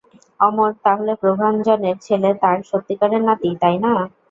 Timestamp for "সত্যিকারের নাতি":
2.69-3.49